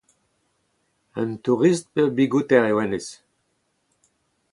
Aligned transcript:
Un 1.23 1.31
tourist 1.47 1.85
pe 1.93 1.99
ur 2.05 2.11
Bigouter 2.17 2.63
eo 2.71 2.77
hennezh? 2.81 3.13